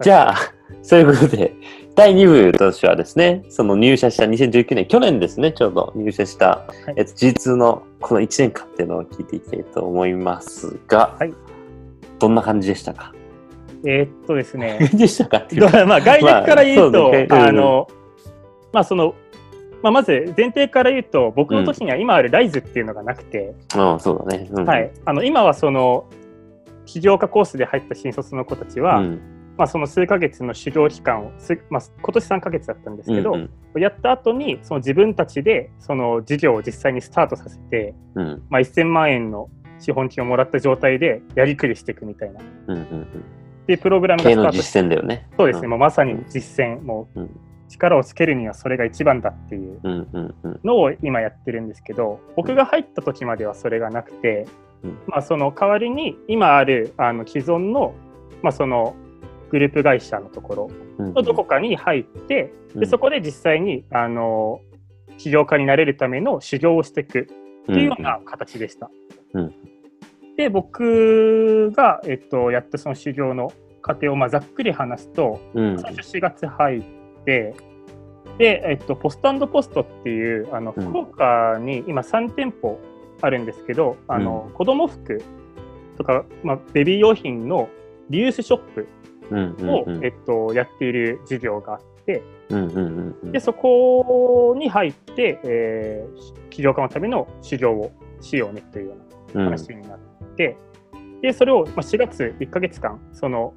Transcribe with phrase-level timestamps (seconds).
[0.00, 0.36] じゃあ、
[0.82, 1.54] そういうことで、
[1.96, 6.94] 第2部としてはですね、その入社した2019年、去年ですね、ちょうど入社した、はい。
[6.98, 11.34] えっと、G2 のこの1年間っていうのを聞いていきたいと思いますが、はい。
[12.20, 13.12] どんな感じでしたか？
[13.84, 17.26] えーっとですね、でしたかっていうか、まあ、概略から言うと、まあね。
[17.28, 17.34] うん。
[17.34, 17.88] あの、
[18.72, 19.14] まあ、その、
[19.82, 24.48] まあ、まず前提から言うと、僕の年には今あるライズっていうのがなくて、うん、そうだね。
[24.52, 26.06] うん、はい、あの今はその
[26.86, 38.42] 起業家コースで入った新卒の子たちは、うんまあ、その数ヶ月の修行期間を、すまあ、今年3ヶ月だったんですけど、うんやった後にその自分たちでその事業を実際にスタートさせて、うん。
[38.48, 42.40] まあ、1000万円の資本金をもらった状態でやりくりしていくみたいな。
[42.68, 43.02] うんうんうん。
[43.02, 43.06] っ
[43.66, 45.28] ていうプログラムがスタートして実践だよね。
[45.36, 45.70] そうですね、ん。
[45.70, 47.40] もうまさに実践、もううん。
[47.68, 50.60] 力をつけるにはそれが一番だっていううんうんうん。
[50.64, 54.46] のを今やってるんですけど、僕が入った時まではそれがなくて、
[54.82, 54.98] うん。
[55.06, 57.94] まあ、その代わりに今あるあの既存の,、
[58.42, 58.96] まあその
[59.50, 61.14] グループ会社のところうん。
[61.14, 64.60] のどこかに入って、でそこで実際にあの
[65.18, 67.24] 起業家になれるための修行をしていくっ
[67.66, 68.90] ていうような形でした。
[69.34, 69.54] うん。
[70.36, 75.78] で僕が、えっと、やったその修行の過程をまあざっくり話すと、うん。
[75.78, 76.82] 最初4月入っ
[77.24, 77.54] て、
[78.38, 80.84] で、えっと、ポストポストっていう、あの、うん。
[80.84, 82.78] 福岡に今3店舗
[83.20, 85.20] あるんですけど、あの、子供服
[85.96, 87.68] とか、まあ、ベビー用品の
[88.10, 88.86] リユースショップ
[89.30, 93.32] を、うんえっと、やっている事業があって、うんうんうんうん。
[93.32, 99.98] で、そこに入って、えー、起業家のための修行をしようねというようなうん話になっ
[100.36, 100.56] て、
[101.22, 103.52] で、それをまあ4月1ヶ月間、その、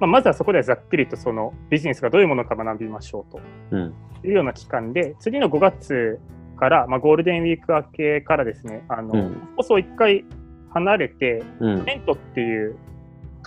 [0.00, 3.40] まあ、まずはそこでざっくりとそのビジネスがどういうものか学びましょうと。
[3.70, 3.94] うん。
[4.24, 6.20] いうような期間で、次の5月
[6.56, 9.48] から、まあ、ゴールデンウィーク明けからですね、あの、うん。
[9.56, 10.24] 放送一回
[10.70, 11.84] 離れて、うん。
[11.84, 12.76] メントっていう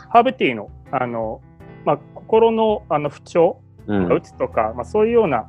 [0.09, 1.41] ハーブティーの、あの、
[1.85, 4.13] まあ、心のあの不調うん。
[4.13, 5.45] うつとか、まあ、そういうような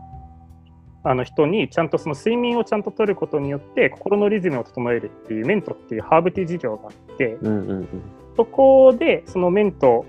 [1.04, 7.88] あの人にちゃんとその睡眠をちゃんと取ることによって心のリズムを整えるっていうメントっていうハーブティー事業があってうんうんうん。
[8.36, 10.04] そこでそのメント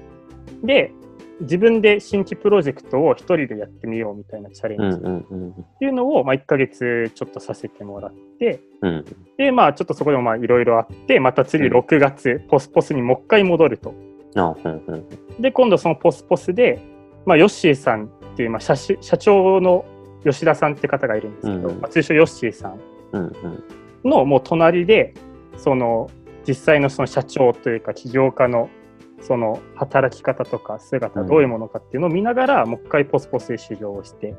[0.64, 0.92] で
[1.40, 5.54] 自分で新規プロジェクトを一人でやってみようみたいなチャレンジっうんうんうん。
[5.80, 9.06] ていうのを、まあ、1ヶ月ちょっとさせてもらってうん
[9.38, 13.94] でまあちょっとそこでもまあいろいろあってまた次うん6月ポスポスにもう一回戻ると。
[15.40, 16.82] で今度そのポスポスで、
[17.26, 19.86] まあ、ヨッシーさんっていう、まあ、社し社長の
[20.24, 22.80] 吉田さんって方がいるんですけど、うんまあ、通称ヨッシーさん
[24.04, 25.14] のもう隣で
[25.58, 26.10] その
[26.48, 28.70] 実際のその社長というか起業家の
[29.22, 31.28] その働き方とか姿うん。
[31.28, 34.36] どういうものかっていうのを見ながら、もう一回ポスポスで修行をして。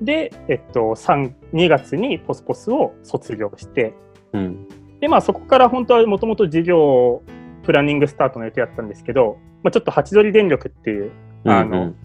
[0.00, 3.94] で、えっと、3 2月にポスポスを卒業して。
[4.32, 4.68] うん。
[5.00, 7.22] でまあそこから本当はもともと事業
[7.64, 11.12] プランニングスタートの予定だったんですけど、まあ、ちょっとハチドリ電力っていう
[11.44, 11.96] あのうん。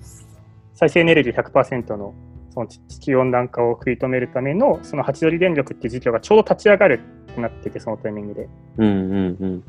[0.73, 2.13] 再生エネルギー100%の
[2.51, 7.01] その地地球温暖化を食い止めるためのそのハチドリ電力っていう事業がちょうど立ち上がる
[7.31, 8.49] ってなっててそのタイミングで。
[8.77, 9.63] うんうんうん。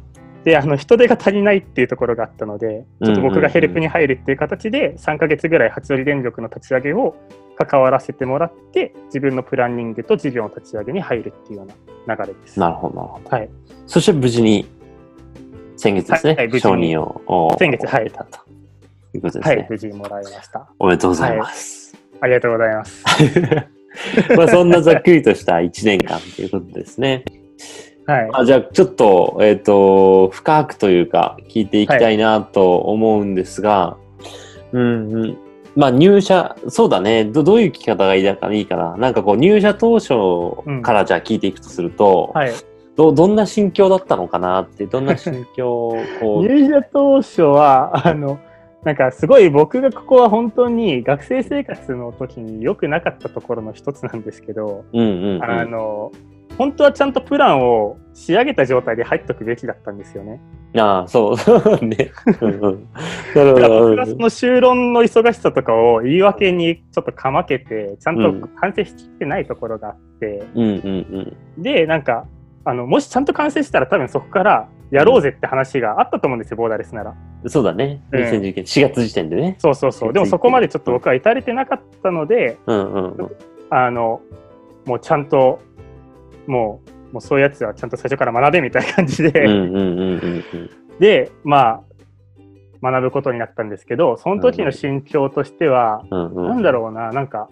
[0.44, 7.16] であの人手が足りないっていうところがあったのでちょっと僕がヘルプに入るっていう形で3ヶ月ぐらいハチドリ電力の立ち上げを
[7.56, 12.58] 関わらせてもらって自分のプランニングと事業の立ち上げに入るっていうような流れです。
[12.60, 13.28] なるほどなるほど。
[13.28, 13.50] はい、
[13.86, 14.66] そして無事に
[15.78, 18.40] 先月ですね、はい承に認をお先月はい得たと
[19.14, 20.68] いうことですね、はい、無事にもらいました。
[20.78, 23.04] おめでとうございます、ありがとうございます。
[24.36, 27.24] まあそんなざっくりとした1年間ということですね。
[28.06, 28.30] はい。
[28.32, 33.96] あじゃあちょっと、えっ、と、深くというか聞いていきたいなと思うんですが、
[34.72, 35.38] うんうん。
[35.76, 37.24] まあ入社、そうだね。
[37.24, 38.96] どどういう聞き方がいいかいいかな。
[38.96, 42.52] なんかこう入社当初からじゃあ聞いていくとすると、はい、
[42.98, 45.96] どどんな心境だったのかなって、どんな心境を
[46.42, 48.40] 入社当初は、あの、
[48.82, 55.44] なんかすごい僕がここは本当に学生生活の時に良くなかったところの一つなんですけど、うんうんうん。
[55.44, 56.10] あの、
[56.58, 60.40] 本当はちゃんとプランを仕上げた状態で入っとくべきだったんですよね。
[60.76, 62.10] ああ、そう、そうね。
[62.26, 62.46] だか
[63.44, 72.26] らど僕がその修論の忙しさとかを言い訳にちょっとかまけて、ちゃんと完成しきってないところがあって、うんうんで、なんか、
[72.68, 77.14] あの、もしちゃんと完成したら多分そこからやろうぜって話があったと思うんですよ、ボーダレスなら。
[77.42, 77.48] うん。
[77.50, 78.02] そうだね。
[78.12, 79.56] うん2019年4月時点でね。
[79.58, 80.12] そうそうそう。
[80.12, 83.30] でもそこまでちょっと僕は至れてなかったので、うんうんうん。
[83.70, 84.20] あの、
[84.84, 85.60] もうちゃんと、
[86.46, 89.30] もう、もうそういうやつはちゃんと最初から学べみたいな感じで。
[91.00, 91.80] で、ま
[92.82, 97.48] あ、学ぶことになったんですけど、その時の心境としては、うんうんなんだろうな、なんか、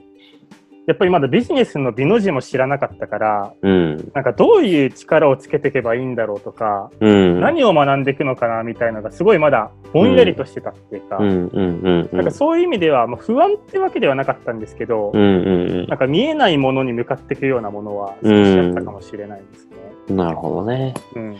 [0.86, 4.10] やっぱりまだビジネスの美の字も知らなかったから、うん。
[4.14, 7.40] なんかどういう力をつけていけばいいんだろうとか、うん。
[7.40, 11.18] 何を学んでいくのかなみたいなのがすごいまだぼんやりとしてたっていうか。
[11.18, 19.76] なんかそういう意味では、まあ、不安ってわけではなかったんですけど、なんか見えないものに向かっていくようなものは少しあったかもしれないですね。
[20.10, 20.16] うん。
[20.16, 20.94] なるほどね。
[21.16, 21.24] うん。
[21.24, 21.36] うん。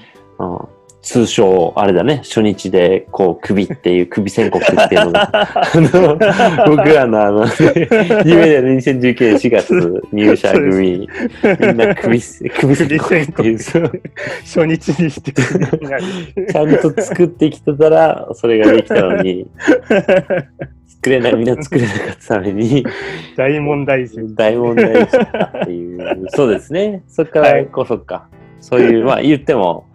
[1.06, 6.18] 通称、あれだね、初日で、こう、首っていう、首宣告っていうのが、 あの、
[6.66, 7.46] 僕らのあの、
[8.24, 11.08] 夢での2019年4月入社組、
[11.60, 13.58] みんな首、首宣告っていう、
[14.42, 19.46] 初日にしてちゃんと作ってきてたら、それができたのに、
[20.88, 22.84] 作れない、みんな作れなかったために、
[23.36, 24.16] 大問題児。
[24.34, 27.04] 大問題だっていう、そうですね。
[27.06, 27.66] そっから、はい。
[27.66, 28.26] こう、そっか。
[28.58, 29.86] そういう、まあ言っても、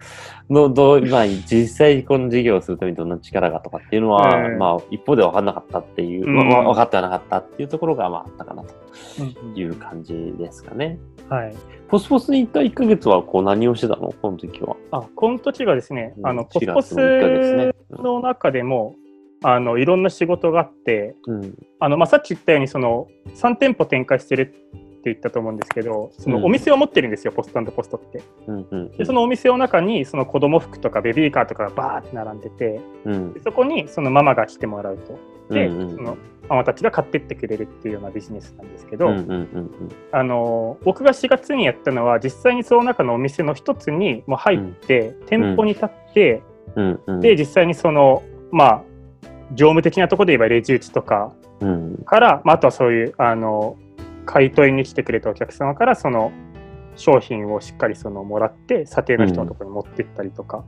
[0.52, 8.74] のどうまあ、実際この事業をするためにどんな力がとかっていうのは、うんまあ一方で分かんなかったっていう、うんまあ分かってはなかったっていうところがまああったかなと
[9.20, 10.98] うんいう感じですかね。
[11.28, 11.54] はい。
[11.88, 14.12] ポスポスに行った1ヶ月はこう何をしてたの？
[14.22, 14.76] この時は。
[14.90, 17.72] あ、この時がですね、あの、ポス4ポ月の1ヶ月スね。
[17.90, 18.96] の中でも、
[19.42, 21.54] あの、いろんな仕事があって、うん。
[21.80, 24.54] あの、まあ、さっき言ったように、その、3店舗展開してる
[25.04, 26.40] 言ったと思うんですけど、そうん。
[26.40, 28.22] のお店を持ってるんですよ、ポストポストって。
[28.46, 33.32] うんうんで、そのお店の中に、その子供服とかベビーカーとかがバーって並んでて、うん。
[33.32, 35.54] でそこにそのママが来てもらうと。
[35.54, 35.96] で、うんうん。
[35.96, 36.16] その
[36.48, 39.70] ママたちが買ってってくれるっていうようなビジネスなんですけど、うんうんうん
[40.10, 46.42] あの僕が4月にやったのは実際にその中のお店の一つにもう入って、店舗に立って、
[46.76, 47.20] うんうん。
[47.20, 48.82] で実際にそのまあ
[49.52, 51.96] 業務的なところで言えばレジ打ちとかうん。
[52.04, 53.76] から、まあ、あとはそういうあの
[54.26, 56.32] 買い取りに来てくれたお客様からその
[56.96, 60.64] 商品をしっかりそのもらって査定の人のところに持ってったりとか、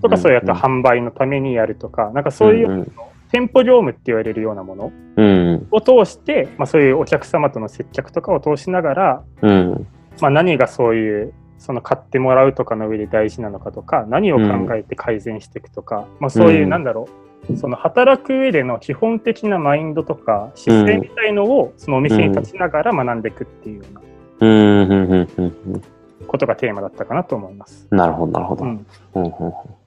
[0.00, 2.92] とかそういうあと販売のためにやるとかなんかそういう、うんうん。
[3.30, 5.68] 店舗業務って言われるようなものうん。
[5.70, 9.86] を通して、まあ、そういうお客様との接客とかを通しながら、うん。
[10.20, 16.70] まあ、何がそういうその買ってもらうとかの上で大事なのかとか何を考えて改善していくとか、まあ、そういううん。
[16.70, 17.08] なんだろ
[17.50, 24.00] う、その働く上での基本的なマインドとか姿勢みたいのをそのお店に立ちながら学んでいくっていうような
[24.40, 24.50] うん。
[24.50, 24.90] うん。
[24.90, 25.28] うん。
[25.36, 25.44] うん。
[25.44, 25.82] うん。
[26.26, 27.86] ことがテーマだったかなと思います。
[27.90, 28.64] なるほどなるほど。
[28.64, 29.22] うん、うん。
[29.24, 29.24] うん。
[29.24, 29.32] うん。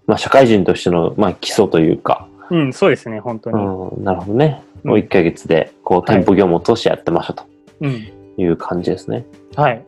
[0.08, 3.64] まあ社会人としてのまあ基礎というか、うん、そうですね本当に。
[3.64, 4.64] うん、なるほどね。
[4.84, 4.90] うん。
[4.92, 7.46] もう1ヶ月でこう店舗業務を通してやってましたと
[7.82, 9.26] うん、いう感じですね。
[9.56, 9.84] はい、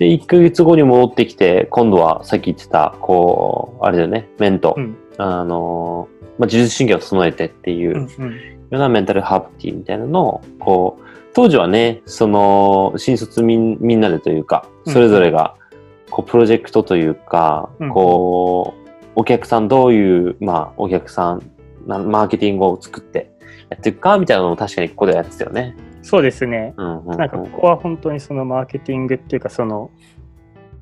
[0.00, 4.96] で、1ヶ月後に戻ってきて、今度はさっき言ってた、こう、あれだよね、メント、うん。
[5.18, 8.08] あのー、まあ、自律神経を整えてっていうよ
[8.70, 11.04] うなメンタルハーブティーみたいなのを、こう、
[11.34, 14.92] 当時はね、その、新卒みんみんなでというか、うん。
[14.94, 15.54] それぞれが、
[16.08, 17.90] こう、プロジェクトというか、うん。
[17.90, 21.42] こう、お客さん、どういう、まあ、お客さん、
[21.86, 23.30] なマーケティングを作って
[23.68, 25.76] やっていくか、みたいなのも確かにここでやってたよね。
[26.02, 26.74] そうですね。
[26.76, 29.90] うんうんうん、なんかここは本当にそのマーケティングっていうかその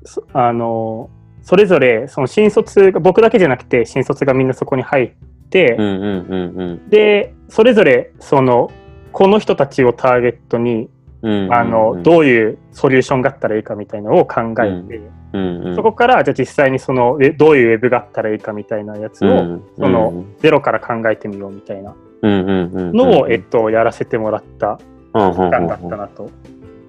[0.05, 1.09] そあの
[1.41, 5.13] それぞれその新卒が僕だけじゃなくて新卒がみんなそこに入っ
[5.49, 6.89] て、うんうんうんうん。
[6.89, 8.71] でそれぞれその
[9.11, 10.89] この人たちをターゲットに
[11.21, 11.53] うんうんうん。
[11.53, 15.01] あのどういうソリューションがあったらいいかみたいなのを考えて、
[15.33, 26.29] うんうん、そこからじゃあ実際にそのえどういうウェブがあったらいいかみたいなやつを、うんそのゼロから考えてみようみたいなうんうんうん、のを、えっと、やらせてもらったうんうんうん期間だったなと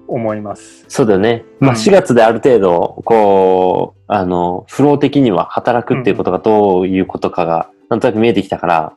[0.07, 0.85] 思います。
[0.87, 1.45] そうだよね。
[1.59, 8.93] まあ、うん4月である程度、こう、あの、フロー的には働くっていうことがどういうことかが、なんとなく見えてきたから、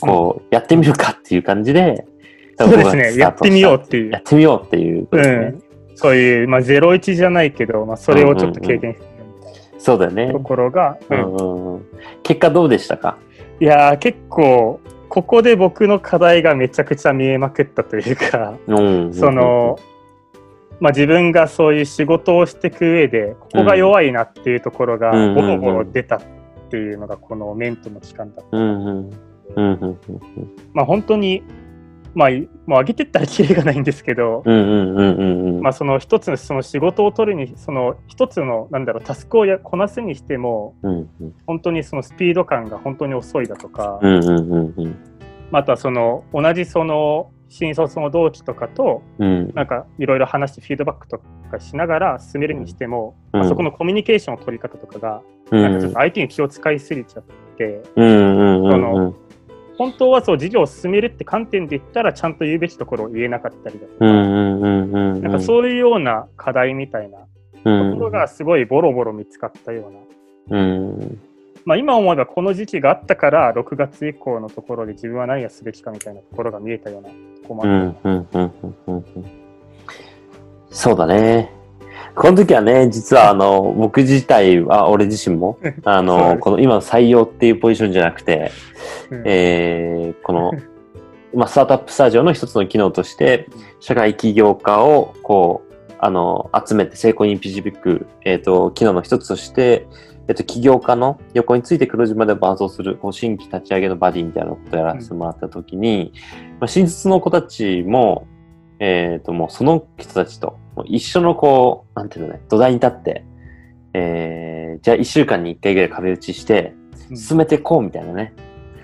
[0.00, 2.06] こう、やってみるかっていう感じで、
[2.58, 4.18] そうですね、やってみようっていうや。
[4.18, 5.46] ってみようっていうことうですね。
[5.46, 5.62] ん、
[5.96, 9.04] そういう、まあ、01じゃないけど、まあ、それをちょっと経験して
[9.78, 10.40] そうだよねなと。
[10.40, 10.98] ころが、
[12.22, 13.18] 結果どうでしたか？
[13.60, 14.80] いやー結構
[15.14, 19.14] ここで僕の課題がめちゃくちゃ見えまくったというか、うん。
[19.14, 19.78] その、
[20.80, 26.20] まあ、自分がそういう仕事をしていく上でここが弱いなっていうところがうんボロボロ出たっ
[26.68, 28.56] ていうのがこのメントの期間だった。
[30.72, 31.44] まあ、本当に、
[32.14, 34.42] まあ、いもう上げてったらキリがないんですけど。
[35.62, 41.34] まあ、その一つのその仕事を取るにその一つのなんだろうタスクをやこなすにしてもうんうん。
[41.46, 44.00] 本当にそのスピード感が本当に遅いだとか、
[45.50, 49.52] またその同じその新卒の同期とかとうん。
[49.54, 53.40] なんかいろいろ話してフィードバックとかしながら進めるにしても、うん。
[53.40, 55.62] まあそこのコミュニケーションの取り方とかが、うん。
[55.62, 57.22] なんかちょっと相手に気を使いすぎちゃっ
[57.56, 59.14] てその
[59.78, 67.18] 本当はそう事業を進めるって観点で言ったらちゃんと言うべきところを言えなかったりだとか、なんかそういうような課題みたいな
[67.64, 67.92] うん。
[67.92, 69.88] ところがすごいボロボロ見つかったよ
[70.50, 70.58] うな。
[70.58, 71.18] うん。
[71.64, 77.14] まあ、今思えばこの時期があったから6月以降のところで自分は何をすべきかみたいなところが見えたようなと
[77.48, 77.54] こ
[80.70, 81.50] そうだね。
[82.14, 88.50] この時はね、実はあの、 僕自体は、俺自身も、あの、この今の採用っていうポジションじゃなくて、
[89.10, 89.22] うん。
[89.24, 90.52] えーこの、
[91.34, 93.48] まあ、スタートアップスタジオの一つの機能として、
[93.80, 99.88] 社会起業家を、こう、あの、集めて成功に導く、えっ、と、機能の一つとして、
[100.28, 106.12] えっ、と、起業家の横について黒字まで伴走する、こう新規立ち上げのバディみたいなことをやらせてもらったときに、
[106.60, 108.26] まあ、新卒の子たちも、
[108.78, 113.24] えっ、と、もうその人たちと、もう一緒のこう、なんていうのね、土台に立って、
[113.92, 116.74] えー、じゃあ一週間に一回ぐらい壁打ちして、
[117.10, 117.16] うん。
[117.16, 118.32] 進めていこうみたいなね、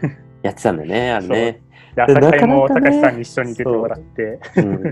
[0.43, 1.61] やってたんだよね、あれね。
[1.97, 4.83] で朝会も高橋さんに一緒に出てもらって、うん。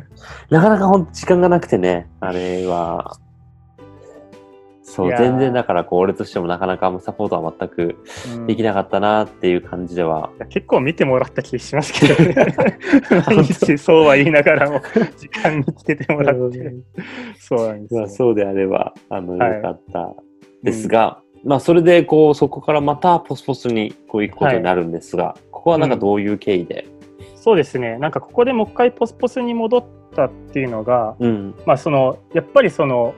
[0.51, 3.19] なかなかほんと時間がなくてね、あれは。
[4.89, 7.97] そう、全然だからこう、俺としてもなかなかサポートは全く
[8.35, 10.31] うんできなかったなっていう感じでは。
[10.37, 12.35] いや結構見てもらった気しますけどね。
[13.27, 14.81] 毎日そうは言いながらも、
[15.17, 16.75] 時間につけてもらって。
[17.39, 18.01] そうなんですよ。
[18.01, 20.15] まあ、そうであれば、あの、はいよかった
[20.63, 26.87] ですが、まあ、それで、こう、そこからまたポスポスにこう行くことになるんですが、ここはなんかどういう経緯で、
[27.37, 27.99] そうですね。
[27.99, 33.15] なんかここでもう一回ポスポスに戻ったっていうのが、うん、まあその、やっぱりその、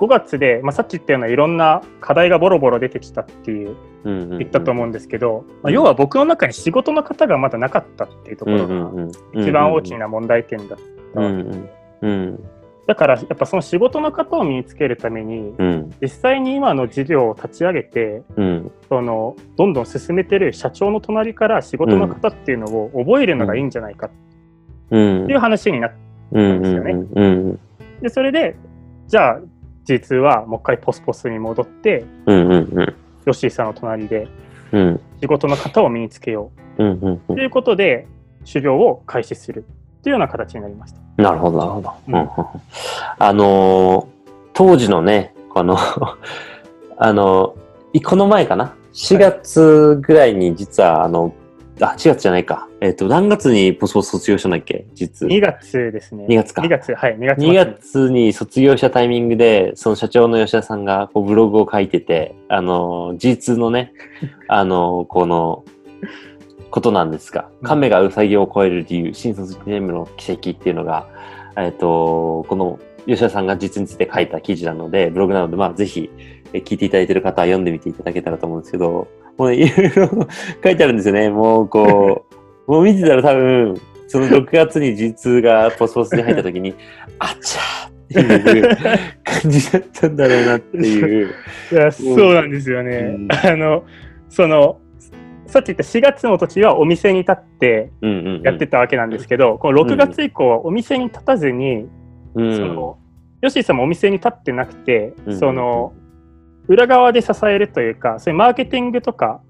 [0.00, 3.76] 5月で、まあ、さっき言ったようないろんな課題がボロボロ出てきたっていう。
[4.02, 10.78] 言ったと思うんですけど、まあ、要は僕の中に仕事の方がまだなかったっていうところがが一番大きな問題点だっ
[11.14, 11.68] たうんわけでん、
[12.00, 12.48] うん、
[12.86, 24.10] だからやっぱその仕事の方を身につけるために、うん、実際に今の事業を立ち上げて、うん、そのどんどん進めてる社長の隣から仕事の方っていうのを覚えるのがいいんじゃないかっ
[24.90, 25.96] うん、ていう話になって、
[26.32, 27.60] うん、うん、うん、
[28.02, 28.56] でそれで、
[29.06, 29.40] じゃあ、
[29.84, 32.94] 実はもう一回ポスポスに戻って、うん、うん、うん、ヨ
[33.26, 34.28] ッシーさんの隣で
[34.72, 38.06] うん、仕事の方を身につけようん、うんうということで、
[38.44, 39.64] 修行を開始する
[40.02, 41.22] というような形になりました。
[41.22, 41.92] なるほど、なるほど。
[42.08, 42.28] うんうんうん
[43.18, 44.20] あのー
[44.52, 45.78] 当時のね、この、
[46.98, 47.54] あの
[47.92, 51.32] いこの前かな ?4 月ぐらいに実は、あの、
[51.80, 52.68] あ、4月じゃないか。
[52.80, 54.86] えっ、と、何月にポスポス卒業したんだっけ？
[54.94, 55.28] 実。
[55.28, 56.26] 2月ですね。
[56.28, 63.92] 2月か2月、はい、2月末2月に卒業したタイミングで、その社長の吉田さんがこうブログを書いてて、あの、G2 のね、
[64.48, 65.64] あの、この、
[66.70, 71.08] ことなんですが、うん亀がウサギを超える理由、新卒1年目の奇跡っていうのが、
[71.56, 76.10] えっ、と、この吉田さんが実について書いた記事なので、ブログなので、まあ、ぜひ、
[76.52, 80.28] え聞いていただいている方は読んでみていただけたらと思うんですけど、もうね、いろいろ
[80.62, 81.30] 書いてあるんですよね。
[81.30, 82.26] もう、こ
[82.66, 86.74] う、 もう見てたら多分、その6月に G2 がポスポスに入った時に、
[87.18, 88.76] あちゃーっていう
[89.24, 91.28] 感じだったんだろうなっていう。
[91.72, 93.16] いや、そうなんですよね。
[93.16, 93.84] うんあの、
[94.28, 94.80] その、
[95.46, 97.90] さっき言った4月の時はお店に立って
[98.44, 101.86] やってたわけなんですけど、この6月以降はお店に立たずに、
[102.34, 102.98] うんその、
[103.42, 105.92] ヨッシーさんもお店に立ってなくて、うんその、
[106.68, 109.40] 裏側で支えるというか、そういうマーケティングとか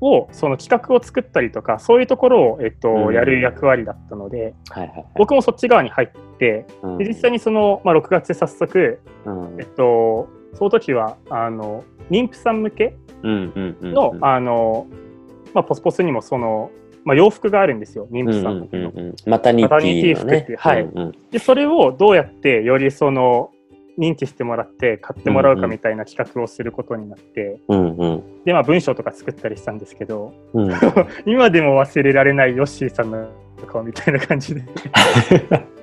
[0.00, 3.14] を、その企画を作ったりとか、そういうところを、えっと、うん。
[3.14, 5.06] やる役割だったので、はいはいはい。
[5.16, 6.98] 僕もそっち側に入って、うん。
[6.98, 9.56] で実際にその、まあ、6月で早速、うん。
[9.58, 14.86] えっと、その時は、あの、妊婦さん向けうんうんうんの、あの、
[15.54, 16.70] まあ、ポスポスにもその、
[17.04, 18.90] まあ、洋服があるんですよ、妊うん婦さん向けの。
[18.90, 20.82] うんうんうんマタニテマタニティィのね服っていうはい。
[20.82, 21.12] うんうん。
[21.30, 23.50] で、それをどうやってよりその、
[24.00, 28.44] 認知してもらって買ってもらうかみたいな企画をすることになって、うんうん。
[28.44, 30.72] で、まあ、文章とか作ったりしたんですけど、うん。
[31.26, 33.28] 今でも忘れられないヨッシーさんの
[33.66, 34.62] 顔みたいな感じで、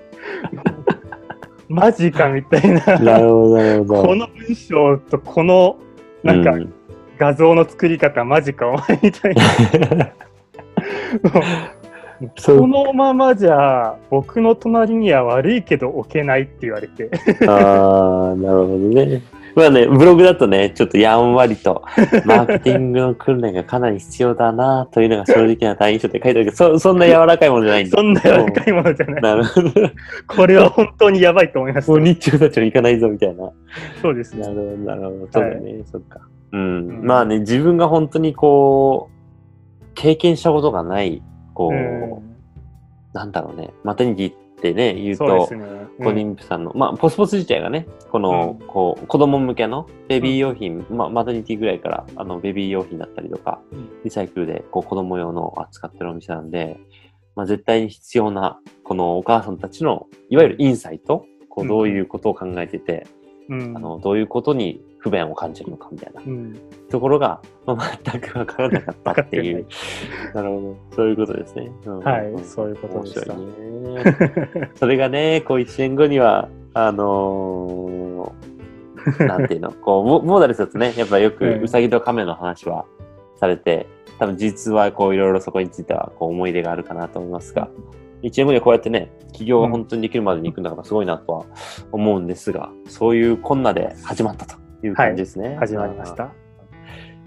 [1.69, 2.99] マジかみたいな。
[2.99, 4.03] な、るほどなるほど。
[4.03, 5.77] この文章とこの、
[6.23, 6.73] なんかうん。
[7.19, 10.11] 画像の作り方、マジかお前みたいな。
[12.37, 17.09] そのままじゃ僕の隣には悪いけど置けないって言われて
[17.47, 19.21] ああ、なるほどね。
[19.57, 21.83] まあね、ブログだとね、ちょっとやんわりと、
[22.25, 27.97] マーケティングの訓練がかなり必要だな、というのが正直な対印象って書いてあるけど、そそんな柔らかいものじゃないんだ。
[27.97, 29.71] そんな柔らかいものじゃないなるほど。
[30.27, 33.49] これは本当にやばいと思いましもうた日中たちは行かないぞ、みたいな。
[33.99, 35.27] そうですねなるほど、なるほど。
[35.31, 36.19] そうだね、そっか。
[36.51, 36.59] うん。
[36.59, 41.23] うんまあね、自分が本当にこう、経験したことがない、
[41.57, 42.37] こう、うん。
[43.13, 45.49] なんだろうね、マタニティってね、言うとこ
[45.99, 48.67] う妊婦さんの、まあ、ポスポス自体がね、この、うん。
[48.67, 53.89] こう、子供向けのベビー用品、まあ、マタニティぐらいから、あの、ベビー用品だったりとか、うん。
[54.03, 56.79] リサイクルで、こう、子供用のを扱ってるお店なんで、
[57.35, 61.67] まあ、絶対に必要な、このお母さんたちの、いわゆるインサイト、こううん。
[61.69, 63.07] どういうことを考えてて、
[63.49, 63.75] うん。
[63.75, 66.59] あの、どういうことに不便を感じるのかみたいなうん
[66.89, 69.65] ところが、まあ、全くわからなかったっていう。
[70.33, 70.95] なるほど。
[70.95, 71.71] そういうことですね。
[71.85, 74.69] うんはいそういうことでしたね。
[74.75, 78.47] それがね、こう一年後には、あのー
[79.25, 82.85] なんていうの、こう、モモーダレスだとね、やっぱよくうんウサギとカメの話は
[83.35, 83.87] されて、
[84.19, 87.69] 多分実はこういろいろそこについてはこう思い入れがあるかなと思いますが、
[88.23, 91.45] 1年後にこうやってね、起業が本当にできるまでに行くんだからすごいなとは
[91.91, 95.55] 思うんですが、そういうこんなで始まったという感じですね。
[95.59, 96.31] 始まりました。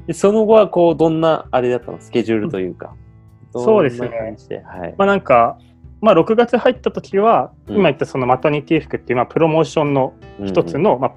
[0.06, 2.00] でその後はこう、どんなあれだったの？
[2.00, 2.94] スケジュールというか。
[3.52, 4.08] そうですね
[4.64, 4.94] はい。
[4.96, 5.58] まあなんか、
[6.00, 10.14] まあ6月入った時は、うん今言ったそのマタニティ服っていう、まあプロモーションの
[10.44, 11.12] 一つの、まあ、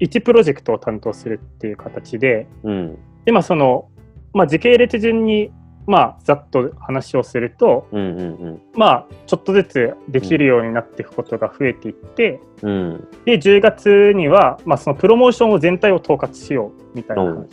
[0.00, 2.72] 1プロジェクトを担当するっていう形で、うん。
[2.72, 2.98] うん。
[3.24, 3.88] で、まあその、
[4.32, 5.52] まあ時系列順に、
[5.86, 12.70] まあざっと話をすると、うんうんまあちょっとずつできるようになっていくことが増えていって、うん。
[12.70, 13.08] うん。
[13.24, 17.48] で、10月には、まあそのプロモーションを全体を統括しようみたいな話になっ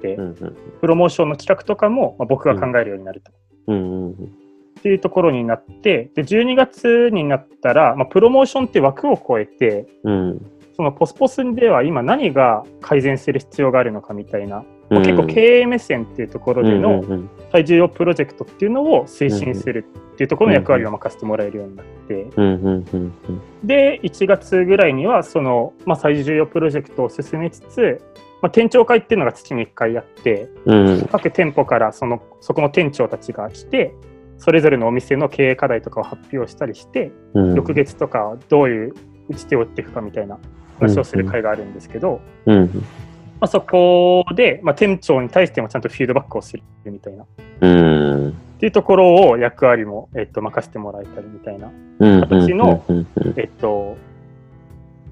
[0.00, 0.56] て、うんうん。
[0.80, 3.32] プロモーションの企画とかも、まあ、僕が考えるようになると。
[3.68, 4.12] うんうん
[4.78, 10.50] っていうところになって、で、12月になったら、まあ、プロモーションって枠を超えて、うん。
[10.74, 15.02] そのポスポスでは今何が改善する必要があるのかみたいな、うん。
[15.02, 22.30] 結構経営目線っていうところでのうんうん最重要プロジェクトっていうのを推進するっていうところの役割を任せてもらえるようになって、
[23.64, 28.00] で、1月ぐらいにはその、まあ、最重要プロジェクトを進めつつ、
[28.40, 31.08] まあ、店長会っていうのが月に1回やって、うん。
[31.10, 33.94] 各店舗からそのそこの店長たちが来て、
[34.38, 37.54] それぞれのお店の経営課題とかを発表したりして、うん。
[37.54, 38.94] 翌月とかどういう
[39.28, 40.38] 打ち手を打っていくかみたいな
[40.78, 42.20] 話をする会があるんですけど、
[43.40, 47.24] あ、そこで、まあ、店長に対してもちゃんとフィードバックをするみたいな。
[47.24, 47.26] っ
[47.60, 48.34] うん。
[48.58, 52.20] ていうところを役割も、えっと、任せてもらえたりみたいな、うん。
[52.20, 53.96] 形のうんうんえっと、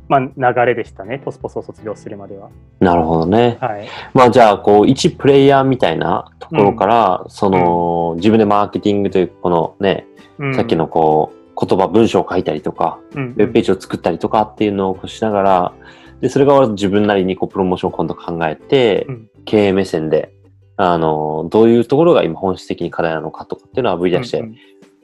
[0.08, 0.20] まあ、
[0.52, 2.48] 流れでしたね、ポスポスを卒業するまでは。
[2.80, 3.58] なるほどね。
[3.60, 3.88] はい。
[4.14, 10.06] まあじゃあ、こう、一プレイヤーみたいなところから、その、自分でマーケティングという、このね、
[10.38, 15.72] うんさっきのこう、言葉、文章を書いたりとか、うんウェブページを作ったりとかっていうのをしながら、
[16.20, 20.34] で、それが自分なりにこう、プロモーションを今度考えて、うん経営目線で、
[20.76, 24.56] あの、どういうところが今本質的に課題なのかとかっていうのをあぶり出して、うん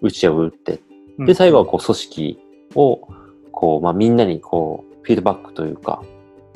[0.03, 0.81] 打ちを打って、
[1.19, 2.39] うんで、最後はこう、組織
[2.75, 3.09] を、
[3.53, 6.03] こう、まあ、みんなにこう、フィードバックというか、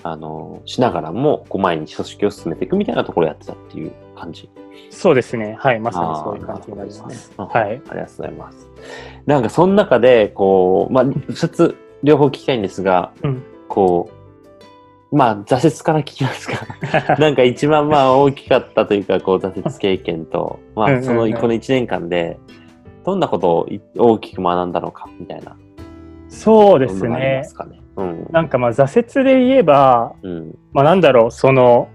[0.03, 4.51] あの、しながらも、こう、前に組織を進めていくみたいなところをやってたっていう感じ。
[4.91, 5.57] そうですね。
[5.59, 5.81] はい。
[5.81, 7.03] まさにそういう感じになります。
[7.03, 7.65] あーなるほどはい。
[7.65, 8.71] ありがとうございます。
[9.25, 14.18] なんか、その中で、こう、まあ、二つ、両方聞きたいんですが、うんこう、
[15.11, 16.67] まあ、挫折から聞きますか。
[17.19, 22.39] なんか一番まあ大きかったというか、こう挫折経験と、まあそのこの1年間で、
[23.05, 25.57] どんなことをい大きく学んだのかみたいな。
[26.29, 27.43] そうですね。
[27.45, 27.81] すかね。
[27.97, 28.27] うん。
[28.31, 30.59] なんかまあ挫折で言えば、うん。
[30.73, 31.89] まあなんだろう、その、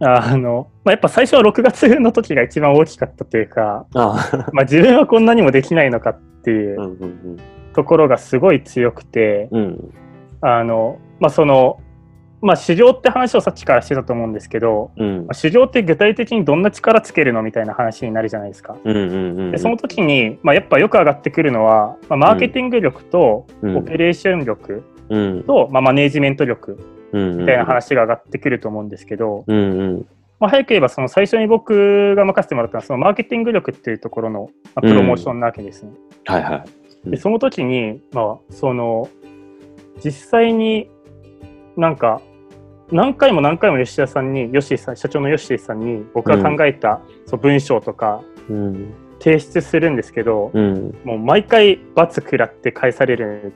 [0.00, 4.50] あの、まあ、やっぱ最初は6月の時が一番大きかったというか、ああ。
[4.52, 7.38] まあ自分はこんなにもできないのかっていう
[7.72, 9.60] ところがすごい強くて、うん。
[9.60, 9.92] うん。
[10.40, 11.78] あの、まあその、
[12.42, 15.34] まあ市場って話をさっきからしてたと思うんですけど、うんまあ。
[15.34, 18.76] 市場って具体的にどんな力つけるのみたいな話になるじゃないですか。
[18.84, 19.50] うんうんうん。
[19.52, 25.44] でその時に、まあ、やっぱよく上がってくるのは、まあ、マーケティング力とうんオペレーション力うん。
[25.44, 26.78] と、まあ、マネージメント力
[27.12, 27.38] うん。
[27.38, 30.06] みたいな話が上がってくると思うんですけど、うんうん。
[30.40, 35.92] まあ、早く言えばその最初に僕が任せてもらったのはそのマーケティング力っていうところの、まあ、プロモーションなわけですね。
[36.24, 36.64] はいは
[37.06, 37.10] い。
[37.10, 39.08] でその時に、まあ、その
[40.04, 40.90] 実際に
[41.76, 42.20] なんか
[42.90, 48.94] 何回も何回も吉田さんに吉井さん社長の吉井さんに僕が考えた、そう文章とかうん。
[49.20, 50.94] 提出するんですけど、うん。
[51.04, 53.52] もう毎回罰食らって返される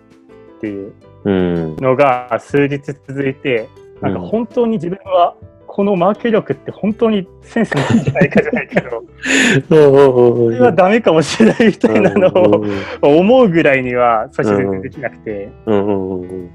[0.58, 0.92] っていう
[1.24, 1.76] うん。
[1.76, 3.68] のが数日続いて、
[4.00, 5.34] なんか本当に自分は
[5.66, 9.02] このマーケ力って本当にセンスないんじゃないかじゃないけど、
[9.68, 12.64] これはダメかもしれないみたいなのを
[13.02, 16.50] 思うぐらいには最初全然できなくて、うんうんうん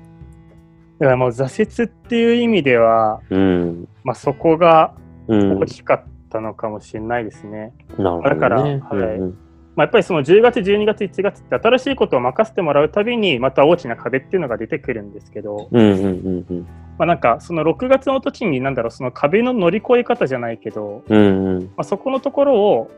[1.02, 3.88] だからもう挫折っていう意味では、うん。
[4.04, 4.94] まあそこが
[5.28, 5.60] うん。
[5.60, 7.74] 大きかったのかもしれないですね。
[7.98, 8.30] なるほどね。
[8.30, 8.74] だからはい
[9.18, 9.38] うん
[9.74, 21.64] まあ、やっぱりその10月、12月、1月って新しいことを任せてもらうたびにまた大きな壁っていうのが出てくるんですけど、なんかその6月の時になんだろうその壁の乗り越え方じゃないけど、うんうん。
[21.64, 22.92] まあ、そこのところを、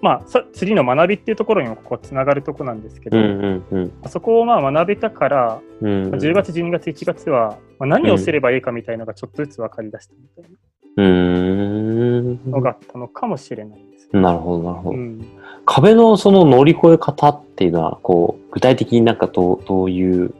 [0.00, 4.10] まあ、さ次の学びっていうところにもここつながるところなんですけど、うんうんうん。
[4.10, 10.52] そこをまあ学べたから、うんまあ10月、12月、1月は、まあ、何をすればいいかみたいなのがちょっとずつ分かりだしたみたい
[10.98, 12.50] うん。
[12.50, 14.08] なのがあったのかもしれないです。
[14.12, 14.96] なるほど、なるほど。
[14.96, 15.24] うん
[15.70, 20.34] 壁のその乗り越え方っていうのは、こう、具体的になんかどう、どういう、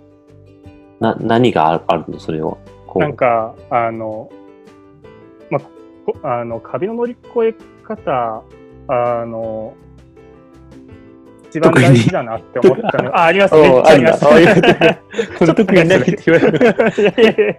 [1.01, 2.57] な、何があるあるのそれを。
[2.97, 4.31] なんか、あの、
[5.51, 5.61] まあ、
[6.07, 8.43] こあの壁の乗り越え方、
[8.89, 9.75] あの、
[11.49, 13.17] 一番大事だなって思ったの。
[13.17, 14.25] あ、あります、 めっおちゃあります。
[15.39, 17.59] これ特にないって言われる。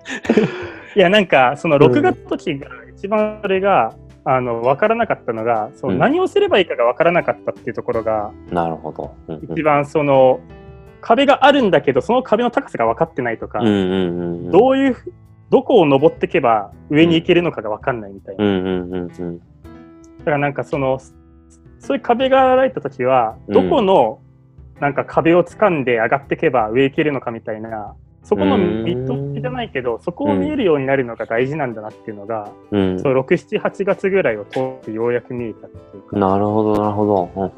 [0.95, 3.93] いやなんか、そのうん6月の時が、一番それが、
[4.25, 9.11] あの、分からなかったのが、そううん何をすればいいかが分からなかったっていうところが、なるほど。
[9.27, 10.39] うん一番その、
[11.01, 14.51] 壁があるんだけど、その壁の高さが分かってないとか、うんうんうんうん。
[14.51, 14.95] どういう、
[15.49, 18.43] どこを登っていけば上に行けるのかが分かんないみたいな。
[18.43, 19.39] うんうんうんうん。
[19.39, 20.99] だからなんかその、
[21.79, 24.19] そういう壁が現れた時は、うんどこの
[24.79, 37.51] なんか壁を掴んで上がっていけば上行けるのかみたいな、そこのうんミッドじゃないけど、そこを見えるようになるのが大事なんだなっていうのが、うんそう6、7、8月ぐらいを通ってようやく見えたっていうか、なるほど、なるほど。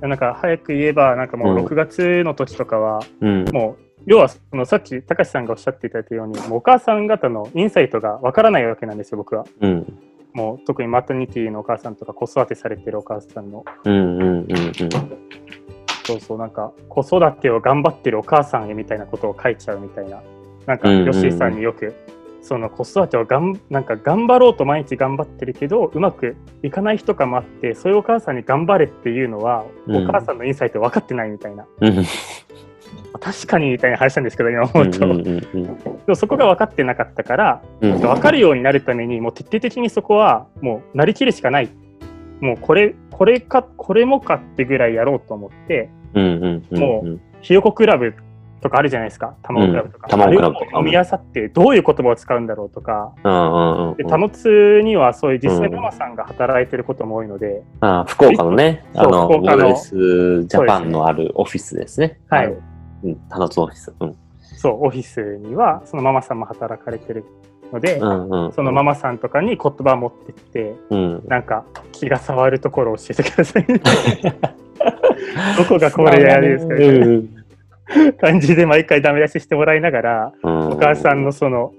[0.00, 3.44] なんか早く言えば、なんかもううん6月の時とかは、うん。
[3.52, 9.44] もう、要はそのさっき高橋さんがおっしゃっていただいたように、もうお母さん方のインサイトがわからないわけなんですよ、僕は。
[9.60, 9.98] うん。
[10.34, 14.46] もう特にマタニティのお母さんとか子育てされてるお母さんのうんうんうんうん。
[16.04, 20.22] そうそう、なんか、子育てを頑張ってるお母さんへみたいなことを書いちゃうみたいな。
[20.66, 21.94] なんか、吉井さんによく、
[22.42, 31.66] その子育てをがんなんか頑張ろうと毎日頑張ってるけど、うまくいかない日とかもあって、そういうお母さんに頑張れっていうのは、うんお母さんのインサイト分かってないみたいな。
[31.80, 32.04] うん
[33.20, 35.04] 確かにみたいな話したんですけど、今思うと。
[35.06, 35.78] うんうんでうん。
[36.06, 38.00] もそこが分かってなかったから、うん。
[38.00, 41.68] 分かるようになるために、もう徹底的にそこは、もうなりきるしかない。
[42.40, 47.04] もうこれ、これか、これもかってぐらいやろうと思って、うんうんうんも
[47.40, 48.14] ひよこクラブ
[48.60, 50.06] とかあるじゃないですか、卵クラブとか。
[50.06, 50.10] うん。
[50.10, 50.66] 卵クラブとか。
[50.68, 53.12] あれを飲み漁って、どういう言葉を使うんだろうとか、
[53.96, 62.18] で、タノツにはそういう実際ママさんが働いてることも多いので、あ福岡のね、あの、福岡の OS ジャパンのあるオフィスですね。
[62.28, 62.46] はい。
[62.46, 62.56] あの。
[63.04, 63.92] うん、タナツオフィス。
[64.00, 64.16] うん。
[64.40, 67.24] そう、オフィスにはそのママさんも働かれてる
[67.72, 68.52] ので、うんうん。
[68.52, 71.22] そのママさんとかに言葉を持ってって、うん。
[71.26, 73.66] なんか気が触るところを教えてください。
[75.56, 77.40] どこがこれやるんですかみたい
[78.18, 81.72] 感じで毎回ダメ出ししてもらいながら、うんお母さんのその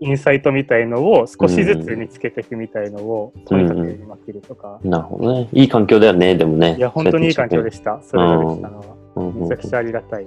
[0.00, 5.48] インサイトみたいのを少しずつ見つけていくみたいのを、とにかくやりまくるとか、なるほどね。
[5.52, 6.76] いい環境だよね、でもね。
[6.76, 8.84] いや、本当にいい環境でした、それができたのは。
[8.84, 10.26] うんうんうんめちゃくちゃありがたい。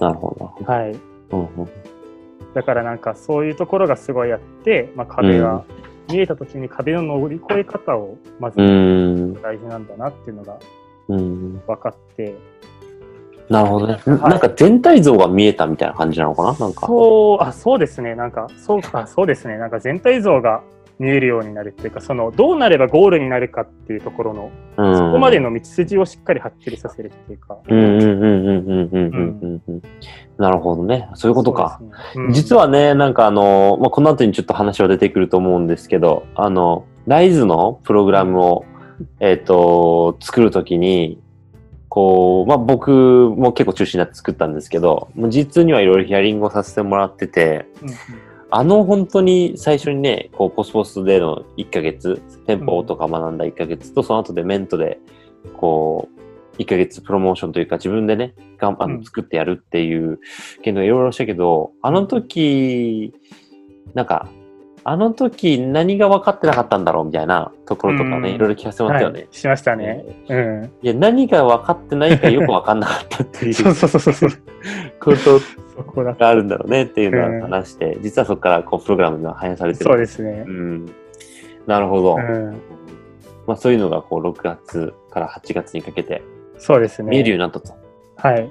[0.00, 0.72] なるほど。
[0.72, 0.96] はい。
[2.54, 5.64] だからなんかそういうところがすごいあって、まあ、壁が
[6.10, 9.34] 見えた時に壁の乗り越え方をまずうん。
[9.40, 10.58] 大事なんだなっていうのが
[11.08, 11.60] うん。
[11.66, 12.34] 分かって、
[13.48, 13.94] なるほどね。
[14.04, 16.56] はいなんか全体像が見えたみたいな感じなのかな？
[16.58, 16.86] なんか。
[16.86, 18.14] そう、あ、そうですね。
[18.14, 19.58] なんか、そうか、そうですね。
[19.58, 20.62] なんか全体像が
[21.00, 24.96] 見えるようになるっていうか、その、どうなればゴールになるかっていうところの、うん。
[24.96, 27.58] そこまでの道筋をしっかりはっきりさせるっていうか。
[30.38, 31.08] なるほどね。
[31.14, 31.80] そういうことか。
[31.80, 38.64] ねうん、実はね、なんかあの、まあ、この後にちょっと話は出てくると思うんですけど、あの、ライズのプログラムを、
[39.20, 41.20] えっ、ー、と、作るときに、
[41.88, 42.90] こう、まあ、僕
[43.36, 54.98] も結構中心になって作ったんですけど、実にはいろいろヒアリングをさせてもらってて、うんうんあの本当に最初にね、こう、ポスポスでの1ヶ月、店舗とか学んだ1ヶ月と、その後でメントで、
[55.56, 56.20] こう、
[56.60, 58.98] 1ヶ月プロモーションというか自分でね、がんあうん。
[58.98, 60.20] の作ってやるっていう
[60.62, 63.14] けどいろいろしたけど、あの時、
[63.94, 64.28] なんか、
[64.82, 69.20] あの時何が分かってなかったんだろうみたいなところとかね、うんいろいろ聞かせてもらったよね。
[69.20, 70.04] はい、しましたね。
[70.28, 70.72] うん。
[70.82, 74.30] いや、何が分かってないかよく分かんなかったってい そううそうそうそう。
[74.98, 75.40] こと。
[76.18, 79.84] があるんだろうねっていうのうんは話して、実はそこからこうプログラムには反映されてる。
[79.84, 80.50] そうですねう。
[80.50, 80.86] ん。
[81.66, 82.16] なるほど。
[82.16, 82.60] うん。
[83.46, 86.22] まあそういうのがこう6月から8月にかけて
[86.58, 87.10] そうですね。
[87.10, 87.72] 見えるようになったと。
[88.16, 88.50] はい。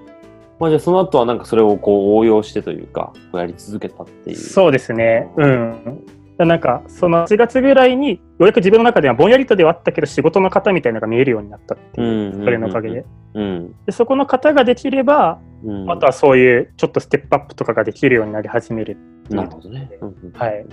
[0.59, 4.35] まあじゃあその後はなんかそれをこう応用してというか、こうやり続けたっていう。
[4.35, 5.31] そうですね。
[5.37, 6.05] うん。
[6.45, 13.05] なんか、その8月ぐらいに、ようやく自分の中ではぼんやりとではあったけど、仕事の型みたいなのが見えるようになったっていう、うんそれのおかげで。
[13.33, 13.75] うん。
[13.85, 15.91] でそこの型ができれば、うん。
[15.91, 18.97] あとはそういうちょっとステップアップとかができるようになり始める
[19.29, 19.89] なるほどね。
[20.01, 20.65] うんうんはい。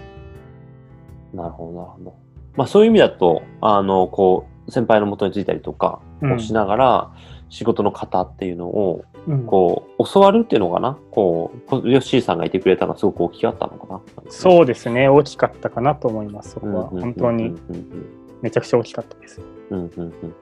[1.34, 2.14] なるほど、なるほど。
[2.56, 7.10] まあそういう意味だと、あの、こう、先輩のもとについたりとかをしながら、
[7.48, 10.98] 仕事の型っていうのを、うんこう、教わるっていうのかな？
[11.10, 14.00] こう、ヨッシーさんがいてくれたのがすごく大きかったのかな？
[14.28, 15.08] そうですね。
[15.08, 16.52] 大きかったかなと思います。
[16.52, 16.90] そこは。
[16.92, 18.06] うん本当にうんうん
[18.42, 19.40] めちゃくちゃ大きかったです。
[19.70, 20.34] うんうんうん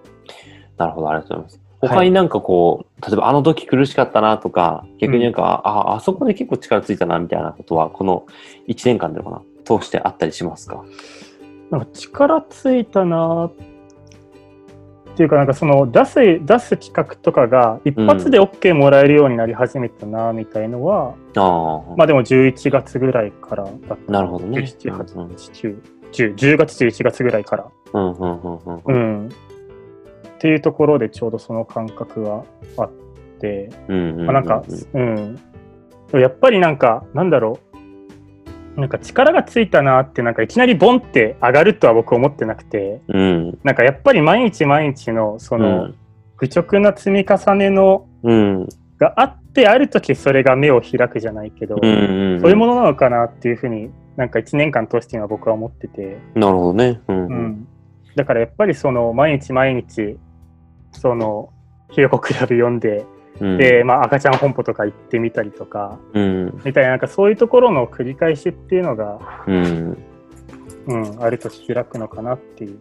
[0.76, 1.60] なるほど、ありがとうございます。
[1.80, 8.26] 他になんかこう、例えばあの時苦しかったなとか、逆になんか、あ、あそこで結構力ついたなみたいなことは、この
[8.68, 10.82] 1年間でのかな、通してあったりしますか？
[11.70, 13.52] なんか力ついたなっ
[15.16, 24.12] ていうか、なんかその出す、出す企画とかが一発で OK もらえるようになり始めたなみたいのは、ああ、まあでも11月ぐらいからだった。
[24.12, 24.61] なるほどね。
[24.61, 25.81] 17、8、うん9、
[26.12, 27.66] 10、10月、11月ぐらいから。
[27.92, 29.29] うんうんうんうんうん。
[29.29, 29.31] っ
[30.35, 32.44] っていうところでちょうどその感覚が
[32.77, 32.90] あっ
[33.40, 35.40] て、うんうんうんうんまあ、なんか、うん。
[36.20, 37.73] やっぱりなんか、なんだろう。
[38.76, 43.58] なんか力がついたなって、なんかいきなりボンって上がるとは僕思ってなくて、うん。
[43.62, 45.94] なんかやっぱり毎日毎日のその、うん
[46.37, 48.68] 愚直な積み重ねのうん。
[48.98, 52.40] があって、ある時それが目を開くじゃないけど、うんうん。
[52.40, 57.00] そういうものなのかなっていうふうになんか1年間通して今僕は思ってて、なるほどね。
[57.06, 57.46] うんううん。
[57.46, 57.68] ん、
[58.16, 60.18] だからやっぱりその毎日毎日
[60.90, 61.50] その
[61.90, 63.06] ひよこクラブ読んで、
[63.40, 66.61] うん、で、まあ、赤ちゃん本舗とか行ってみたりとかうん。
[66.64, 69.99] みたいななんかそういうところの繰り返しっていうのが、うん。
[70.87, 72.79] うん、あると開くのかなっていう、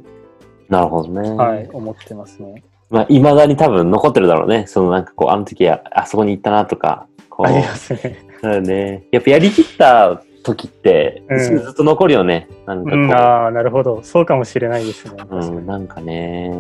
[0.70, 1.30] なるほどね。
[1.32, 2.64] はい、思ってますね。
[2.90, 4.66] まあ、未だに多分残ってるだろうね。
[4.68, 7.08] そのなんかこう、あの時ああそこに行ったなとか。
[7.30, 8.20] こうありますね。
[8.62, 9.04] ね。
[9.12, 12.48] やっぱやりきった時って、うんずっと残るよね。
[12.66, 13.00] なんかこう。
[13.00, 14.02] うん、ああ、なるほど。
[14.04, 15.24] そうかもしれないですね。
[15.30, 16.54] うん、なんかね、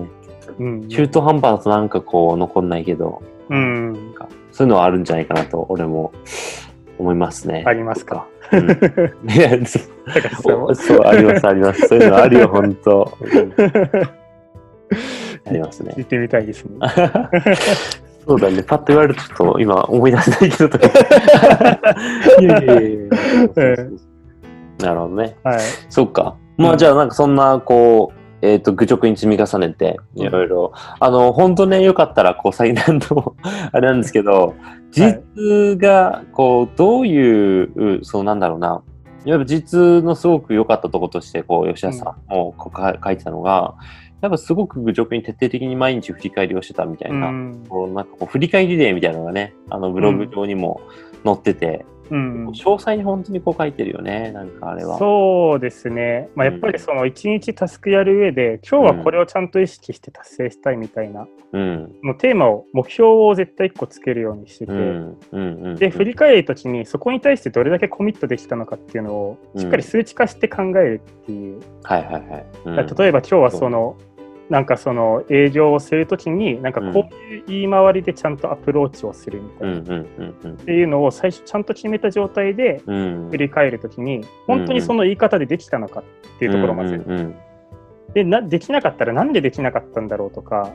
[0.60, 3.22] うん、中途半端だとなんかこう残んないけど、
[3.54, 4.14] うん
[4.52, 6.12] そういうのはあるんじゃないかなと俺も
[6.98, 7.64] 思いますね。
[7.66, 8.28] ありますか？
[8.52, 8.70] うん、
[9.32, 9.80] いやそ
[10.76, 11.88] そうありますあります。
[11.88, 13.18] そういうのあるよ、本当。
[13.20, 13.54] う ん
[15.46, 16.02] ありますね聞。
[16.02, 16.78] いてみたいですね。
[18.28, 20.70] そうだね、パッと言われるとちょっと今思い出せないけど
[24.80, 25.36] なるほどね。
[25.44, 25.60] はい。
[25.90, 26.36] そっか。
[26.58, 33.36] まうんあじゃあなんかそんなこう、えっ、と、愚直に積み重ねて、いろいろ、あの、本当ね、よかったら、こう、最近とも、
[33.72, 34.54] あれなんですけど、
[34.92, 38.82] 実が、こう、どういう、そうなんだろうな、
[39.24, 43.76] やっぱ実のすごく良かったところとして、こう、吉田さんもこうか書いてたのが、
[44.20, 47.66] やっぱすごく愚直に徹底的に毎日振り返りをしてたみたいうな、ん。
[47.68, 50.82] こうなんかこう振り返り例みたいなのがね、あのブログ上にも
[51.26, 52.48] 載ってて、うん。
[52.50, 54.98] 詳細に本当にこう書いてるよね、なんかあれは。
[54.98, 56.30] そうですね。
[56.36, 61.96] まあ、やっぱりその一日タスクやる上で、今日はこれをちゃんと意識して達成したいみたいな、うん。
[62.02, 65.18] もうテーマを、目標を絶対一個つけるようにしてて、うん。
[65.32, 65.64] うん。
[65.64, 65.76] うん。
[65.76, 71.62] で、振り返るときにそこに対してどれだけコミットできたのかっていうのをしっかり数値化して考えるっていう。
[71.84, 72.46] はいはいはい。
[72.66, 73.98] うんだから例えば今日はその、
[74.50, 83.28] なんかその営業をするときに、なんかこういう言い回りでちゃんとアプローチをするみたいな、っていうのを最初ちゃんと決めた状態でうん。
[83.32, 86.04] 振り返るときに、本当にその言い方でできたのかっ
[86.40, 87.34] ていうところをまず、
[88.14, 90.72] でなできなかったらなんでできなかったんだろうとか。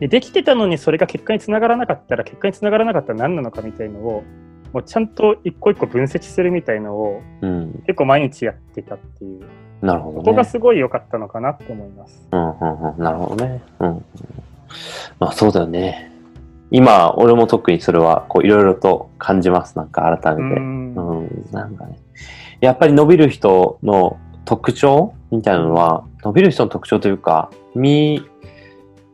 [0.00, 4.24] で、できてたのにそれが結果につながらなかったら、結果につながらなかったら何なのかみたいのを、
[4.72, 7.72] もうちゃんと一個一個分析するみたいのをうん。
[7.86, 9.40] 結構毎日やってたっていう、
[9.82, 10.48] なるほどここがね。
[10.48, 12.26] すごい良かったのかなと思います。
[12.32, 13.02] うんうんうん。
[13.02, 13.62] なるほどね。
[13.80, 14.04] うん。
[15.18, 16.12] まあそうだよね。
[16.70, 19.76] 今、俺も特にそれは、こう、いろいろと感じます。
[19.78, 20.60] なんか改めて。
[20.60, 21.98] うんうん、なんかね。
[22.60, 28.22] やっぱり伸びる人の特徴みたいなのは、伸びる人の特徴というか、実、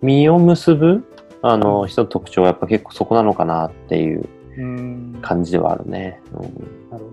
[0.03, 1.05] 実を結ぶ
[1.43, 6.21] あの人の特徴はやっぱ結構そこなのかなっていううん感じではあるね。
[6.33, 7.13] うん、なるほど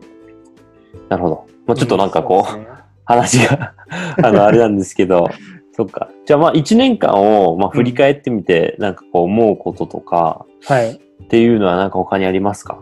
[1.09, 1.47] なるほど。
[1.67, 2.70] まあ、ちょっとなんかこう、
[3.05, 3.73] 話が
[4.23, 5.29] あの、あれなんですけど、
[5.73, 6.09] そっか。
[6.25, 7.13] じゃあまあ1年間
[7.45, 10.91] をまあ振り返ってみて、なんかこう思うこととかはい。
[10.91, 12.79] っていうのはなんか他にありますか？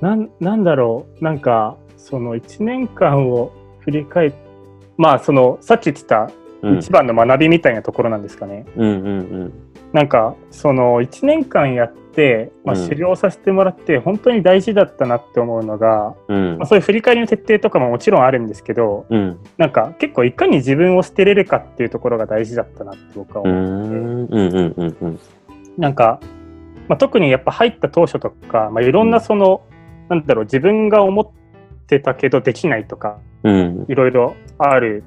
[0.00, 4.32] なんなんだろう、なんか、その1年間を振り返っ
[4.98, 6.30] まあ、その、さっき言ってたうん。
[6.78, 8.66] 一番の学びみたいなところなんですかね。
[8.76, 8.94] うんう
[9.44, 9.52] ん
[9.92, 16.36] なんか、その1年間やって、まあ、うん修行させてもらって、本当に大事だったなって思うのが、うん。
[16.36, 16.66] うんまあ、。
[16.66, 19.38] そういう振り返りの徹底とかももちろんあるんですけど、うん。
[19.56, 23.98] なんか結構いかに自分を捨てれるかっていうところが大事だったなって僕はう思ってて、ん。
[23.98, 25.18] うんうんうんうん。
[25.78, 26.20] なんか、
[26.88, 29.62] まあ、特にやっぱ入った当初とか、まあ、いろんなその、
[30.10, 31.28] なんだろう、自分が思っ
[31.86, 33.86] てたけどできないとか、うん。
[33.88, 35.02] いろいろある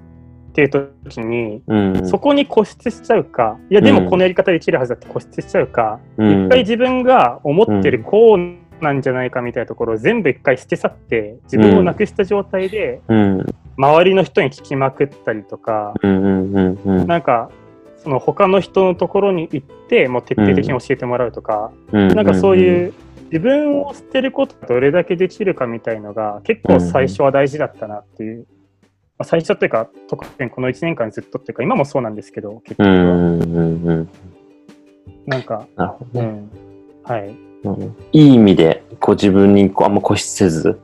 [0.51, 2.07] っていう時に、うん。
[2.07, 13.45] そこに固執しちゃうか、いやでもこのやり方できるはずだって固執しちゃうか、うん一回自分が思ってるこうなんじゃないかみたいなところを全部一回捨て去って、自分をなくした状態で、うん。
[13.77, 17.07] 周りの人に聞きまくったりとか、うんうんうんうん。
[17.07, 17.49] なんか、
[17.97, 22.93] その他の人のところに行って、もう徹底的に教えてもらうとか、なんかそういう
[23.31, 28.47] 自分を捨てることがどれだけできるかみたいのが結構最初は大事だったなっていう。
[29.21, 32.91] まあ、最初っていうか、特にこの1年間ずっとっていうか、今もそうなんですけど、結局は。
[32.91, 34.09] うんうんうんうん。
[35.27, 36.27] なんか、なるほどね。
[36.27, 36.51] うん。
[37.03, 37.29] はい。
[37.63, 40.79] うんいい意味で、こう自分にこうあんま固執せず、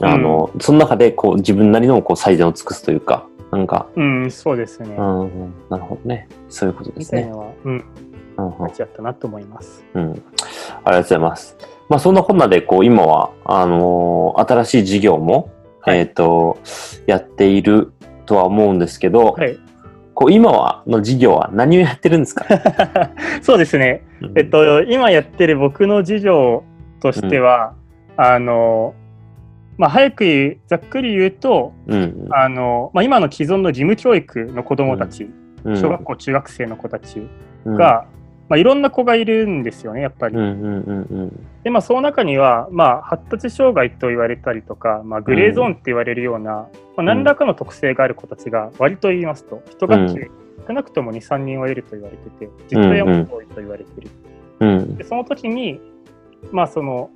[0.00, 4.94] あの、その中でこう自分なりのこう最善を尽くすというか、なんか、うん、そうですね。
[4.96, 6.28] うん、なるほどね。
[6.48, 7.24] そういうことですね。
[7.24, 9.84] みたいなのは、うん、うんうん大事だったなと思います。
[9.94, 10.02] うん。
[10.02, 11.56] ありがとうございます。
[11.88, 15.55] まあそんなこんなで、こう今は、あのー新しい事業も、はい
[15.86, 16.58] えっ、と、
[17.06, 17.92] やっている
[18.26, 19.58] とは思うんですけど、はい。
[20.14, 22.46] こう今はの授業は何をやってるんですか、
[23.42, 24.02] そうですね。
[24.34, 26.64] えっと、今やってる僕の授業
[27.00, 27.74] としては、
[28.16, 28.94] あの、
[29.76, 35.28] まあ、早く言うざっくり言うと、うんあのまあ、今の既存の義務教育の子どもたち、
[35.64, 37.28] うん、小学校、中学生の子たち
[37.66, 38.06] うん、が、
[38.48, 40.36] まあ、いろんな子がいるんですよね、やっぱり。
[40.36, 50.30] うんうんうんで、まあ、その中には、まあ、発達障害と言われたりとか、まあ、グレーゾーンって言われるような、まあ、何らかの特性がある子たちが、割と言いますと、一学期
[50.66, 54.10] 少なくとも2、3人はいると言われてて、実態はもっと多いと言われている。
[54.60, 55.80] うんうんでその時に、
[56.50, 57.10] まあ、その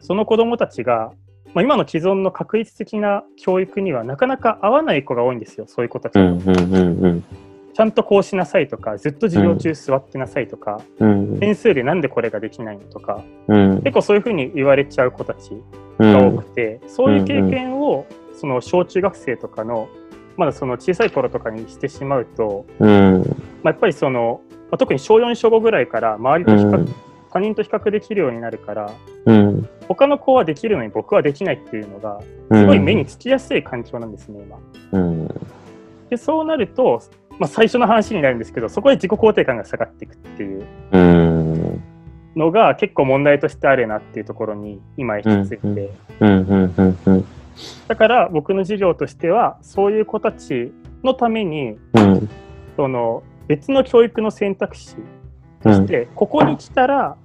[0.00, 1.12] その子どもたちが、
[1.54, 6.24] まあ、今の既存の確率的な教育にはなかなか合わない子が多いんですよ、そういう子たちは。
[6.24, 7.24] うんうんうんうん
[7.76, 11.38] ちゃんとこうしなさいとか、ずっと授業中座ってなさいとか、うん。
[11.38, 13.82] 点数でなんでこれができないのとか、うん。
[13.82, 15.50] 結構そういうふうに言われちゃう子たち
[15.98, 19.90] が多くて、そういう経験をその小中学生とかの
[20.38, 23.18] まだその小さい頃とかにしてしまうと、うん。
[23.62, 26.94] まあ、やっぱりその、まあ、特に小4小5ぐらいから周りと比較、うん。
[27.30, 28.90] 他人と比較できるようになるから
[29.26, 29.68] うん。
[29.86, 32.60] 他の子はできるのに僕はできないっていうのがうん。
[32.60, 34.58] すごい目につきやすい環境なんですね今。
[34.92, 35.28] うん。
[36.08, 37.02] でそうなると、
[37.38, 41.82] まあ、最初の話になるんですけどそこで自己肯定感が下がっていくっていううん。
[42.36, 45.90] のが結構問題としてあるなっていうところに今行き着いて、
[47.88, 50.70] だから僕の授業としてはそういう子たち
[51.02, 52.28] のためにうん。
[52.76, 54.96] その別の教育の選択肢
[55.64, 55.86] うん。
[55.86, 57.16] でここに来たら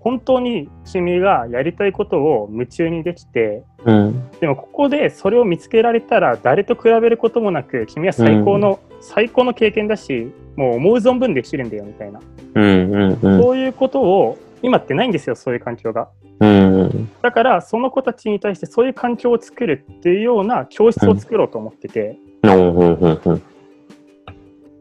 [0.00, 4.30] 本当に君がやりたいことを夢中にできてうん。
[4.38, 12.20] でもここでそれを見つけられたら誰と比べることもなく君は最高の、最高の経験だしもう思う存分できるんだよみたいな、
[12.54, 13.42] うんうんうん。
[13.42, 16.08] そういうことを今ってないんですよそういう環境が。
[16.40, 23.42] うんだからその子たちに対してそういう環境を作るっていうような教室を作ろうと思ってて、うんうんうん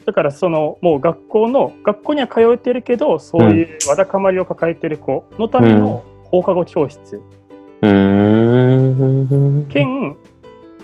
[0.06, 7.22] だからそのもう学校の学校には通えてるけどそういうわだかまりを抱えてる子のための放課後教室。
[7.82, 9.68] うん。
[9.68, 10.16] 兼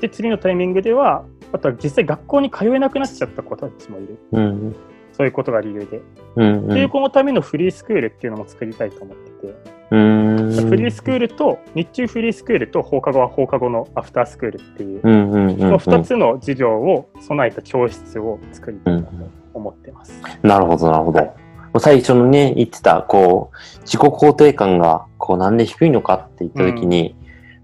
[0.02, 4.20] で次のタイミングではあとは実際学校に通えなくなっちゃった子たちもいる。
[4.32, 4.76] うん。
[5.14, 6.02] そういうことが理由で、
[6.36, 9.56] うんっていう子のためのフリースクールっていうのも作りたいと思ってて、
[9.92, 10.68] うん。
[10.68, 19.08] フリースクールと日中フリースクールと放課後は放課後のアフタースクールっていう、うんうんうんその2つの授業を備えた教室を作りたいなと
[19.54, 20.20] 思ってます。
[20.42, 21.44] なるほどなるほど。
[21.80, 27.16] 最初のね言ってたこう自己肯定感がこうなんで低いのかって言った時に、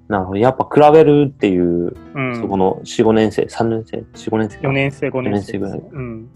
[0.10, 0.38] なるほど。
[0.40, 5.30] やっぱ比べるっていう、うん、そこの45年生3年生？45年生4年生、5年生。
[5.30, 5.80] 四年生ぐらい。
[5.80, 6.30] うん、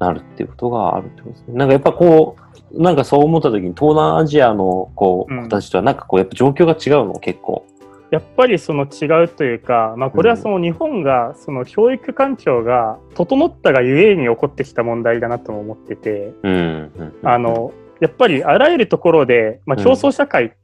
[0.00, 1.54] なるっていうことがあるってことですね。
[1.54, 2.36] なんかやっぱこ
[2.72, 5.42] う、なんかそう思った時に東南アジアのこううん。
[5.44, 7.14] 子たちとはなんかこうやっぱ状況が違うの？
[7.20, 7.64] 結構。
[8.10, 16.92] やっぱりその違うというか、まあ、これはその日本がその教育環境が整ったがゆえに起こってきた問題だなとも思ってて、うん。
[16.96, 17.28] うん。
[17.28, 19.84] あ、のやっぱりあらゆるところで、まあ、うん。
[19.84, 20.54] 競争社会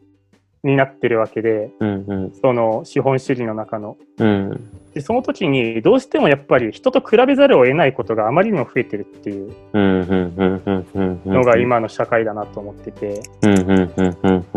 [0.62, 2.32] になってるわけで、うんうん。
[2.40, 3.96] その資本主義の中の。
[4.18, 4.70] うん。
[4.94, 13.22] でその時にどうしてもやっぱり人と比べざるを得ないことがあまりにも増えてるっていうのが今の社会だなと思ってて、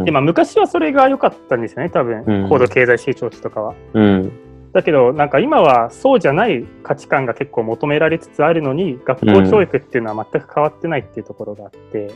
[0.04, 2.50] でまあ、昔はそれが良かったんですよね多分、うん。
[2.50, 3.76] 高度経済成長期とかは。
[3.94, 4.32] うん。
[4.74, 12.12] だけどなんか今はそうじゃない価値観が結構求められつつあるのに学校教育っていうのは全く変わってないっていうところがあって、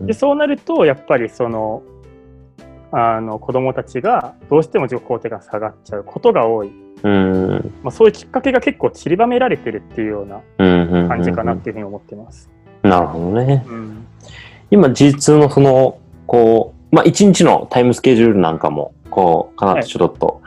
[0.00, 1.84] でそうなるとやっぱりその
[2.92, 6.70] あの子供たちがどうしても自己肯定感が下がっちゃうことが多い、
[7.02, 12.50] うんまあ、そういうきっかけが結構散りばめられてるっていうような感じかなっていうふうに思ってます。
[12.82, 13.64] なるほどね。
[13.66, 14.06] うん
[14.70, 20.40] 今、実質のその、こう、まあ、一日のタイムスケジュールなんかも、こう、かなとちょっと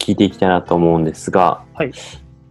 [0.00, 1.92] 聞いていきたいなと思うんですが、はい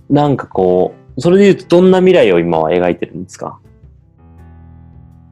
[0.09, 3.59] なんかこう、それで言うとどんな未来を今は描いてるんですか？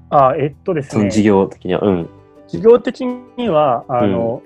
[0.10, 1.80] あえっとですねその事業的には。
[1.80, 2.10] うん。
[2.56, 4.41] 事業的にはあの、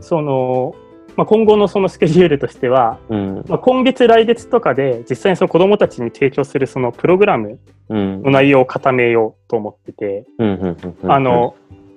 [0.00, 0.74] その、
[1.16, 3.44] まあ、今後のそのスケジュールとしては、うん。
[3.48, 8.22] まあ、今月来月とかで実際にその子どもたちに提供するそのプログラムうん。
[8.22, 11.54] の内容を固めようと思ってて、うんうんうんうんあ、の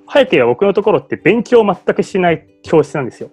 [0.08, 3.30] 早く言えば僕のところって勉強を全くしない教室なんですよ。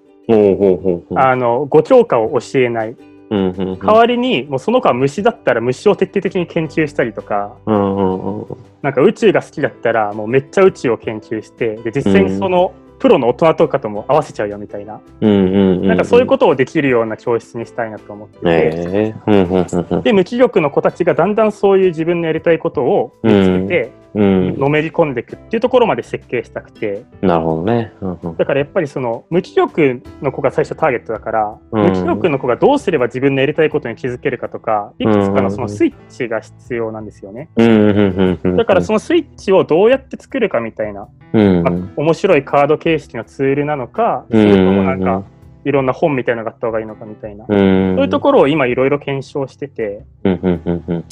[1.14, 2.96] あの5教科を教えない
[3.30, 3.78] うんうんうん。
[3.78, 8.56] 代わりにもうその子は虫だったら虫を徹底的に研究したりとかうんうんうん。
[8.82, 15.86] なんか宇宙が好きだったらもうめっちゃ宇宙を研究してで実際にそのプロの大人とかとも合わせちゃうよみたいな、うんうんうん。
[15.86, 20.02] なんかそういうことをできるような教室にしたいなと思ってて、ええうんうんうんうん。
[20.02, 23.90] で無気力の子たちがだんだんそういう自分のやりたいことを見つけて、うん。
[24.16, 27.92] のめり込んでいくっていうところまで設計したくて、なるほどね。
[28.00, 28.36] うんうん。
[28.36, 37.48] だからやっぱりその無気力の子が最初ターゲットだから、うん無気力の子がどうすれば自分のやりたいことに気づけるかとか、いくつかのそのスイッチが必要なんですよね。
[37.56, 38.56] うんうんうんうん。
[38.56, 45.24] だからそのスイッチをどうやって作るかみたいな、うんまあ面白いカード形式のツールなのか、それともなんか
[45.66, 51.04] いろんな本みたいなのがあった方がいいのかみたいな、うん、そういうところを今いろいろ検証してて、うんうんうんうん。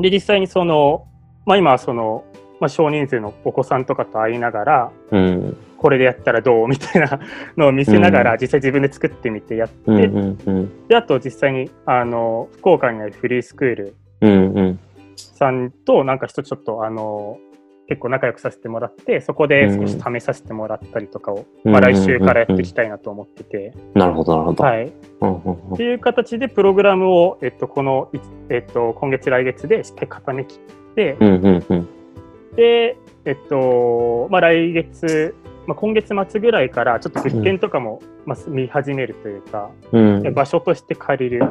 [0.00, 1.06] で、実際にその、
[1.48, 2.24] まあ今はその、
[2.60, 5.26] まあ少人数のお子さんとかと会いながら、うん。
[5.26, 6.66] うんこれでやったらどう？
[6.68, 7.20] みたいな
[7.56, 8.38] のを見せながら、うん。
[8.40, 10.10] 実際自分で作ってみてやって、
[10.88, 13.94] で、あと実際に、あの、福岡にあるフリースクール
[15.16, 17.38] さんと、なんか人ちょっと、あの、
[17.88, 24.64] 結構仲良くさせてもらって、そこで少し試させてもらったりとかを、うんまあ来週からやっていきたいなと思ってて、なるほどなるほど。
[24.64, 24.86] はい。
[24.86, 28.18] っていう形でプログラムを、えっと、この、い
[28.50, 31.88] えっと、今月来月でしっかり固めきって、うんうんうん。
[32.56, 35.34] で、えっと、まあ来月、
[35.66, 40.34] まあ、今月末ぐらいからちょっと物件とかも、まあ、見始めるというか、うん。
[40.34, 41.44] 場所として借りる。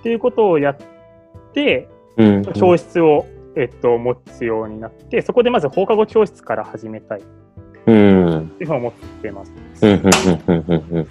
[0.00, 0.76] っていうことをやっ
[1.52, 3.26] て、うん教室を、
[3.56, 7.22] えっと、持つようになって、そこでまず放課後教室から始めたい。
[7.86, 7.96] うん。
[7.96, 9.52] うんっていうふうに思ってます。
[9.82, 10.00] うんうん
[10.46, 11.08] うんうんうん。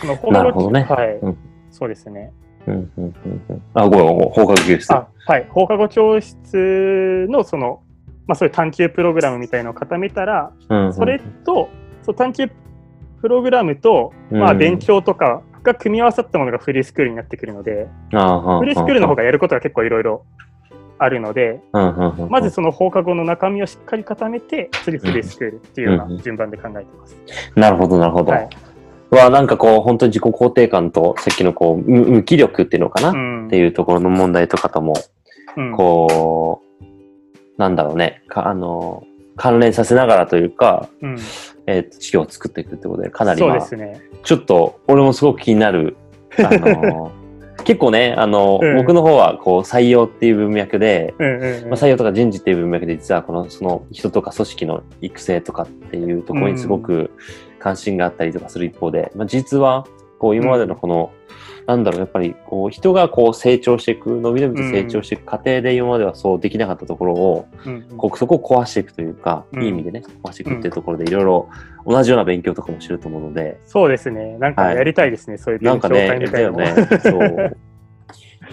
[0.00, 0.82] その放課後なるほどね。
[0.82, 1.38] はい、うん。
[1.70, 2.32] そうですね。
[2.66, 3.14] うんうんうん
[3.48, 4.92] うんあ、ごめん、放課後教室。
[4.92, 7.82] あはい、放課後教室のその、
[8.26, 11.68] まあ、そういう探究プログラムみたいのを固めたら、うんうんそれと、
[12.02, 12.50] そう探究
[13.20, 20.24] プログラムと、まあ、うん勉強とかが組み合わさったものがフリースクールになってくるので、あフリースクールの方が、がやることが結構いろいろ
[20.98, 27.16] あるので、うんうんうんまずその放課後の中身をしっかり固めて、次フリースクールっていうよううんな順番で考えてます。
[27.56, 28.32] なるほど、なるほど。
[28.32, 28.48] はい。
[29.16, 33.48] は、なんかこう、本当に自己肯定感と、さっきのこう、無無気力っていうのかな、っうん。
[33.48, 34.94] ていうところの問題とかとも、
[35.56, 35.72] うん。
[35.76, 36.84] こう、
[37.58, 39.04] なんだろうね、かあの、
[39.36, 41.18] 関連させながらというか、うん、
[41.66, 44.00] えー、資料を作っていくってことで、かなり、そうまあ、ですね。
[44.22, 45.96] ちょっと、俺もすごく気になる、
[46.38, 47.12] あの、
[47.64, 48.76] 結構ね、あの、うん。
[48.78, 51.70] 僕の方は、こう、採用っていう文脈で、うんうんうん。
[51.70, 57.10] まあ、採用とか人事っていう文脈で、実はこの、その人とか組織の育成とかっていうところにすごく
[57.62, 59.86] 関心があったりとかする一方で、まあ、実は、
[60.18, 61.12] こう、今までのこの、
[61.66, 71.48] なんだろう、やっぱり、こう、人がこう成長していく、伸び伸びと成長していく過程で今まではそうできなかったところを、うんこうそこを壊していくというか、うんいい意味でね、壊していくっていうところで、いろいろ
[71.86, 74.36] 同じような勉強とかもしてると思うので、そうですね。
[74.38, 76.58] なんかはいやりたいですね、そういう勉強みたいなのも。
[76.58, 76.88] だよね。
[77.00, 77.56] そう。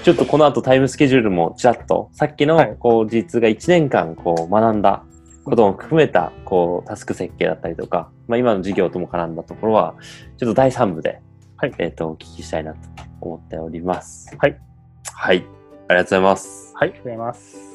[0.03, 5.03] ちょっとこの後タイムスケジュールもちらっと、さっきのはいこう実が1年間こう学んだ
[5.43, 9.95] ことも含めたこうタスク設計だったりとか、まあ、今の授業とも絡んだところは
[10.37, 11.21] ちょっと第3部で、
[11.57, 12.79] はいえー、とお聞きしたいなと
[13.21, 14.35] 思っております。
[14.37, 14.59] はい、
[15.13, 15.45] はい、
[15.87, 16.73] ありがとうございます。
[16.75, 17.69] はい、ありがとうございます。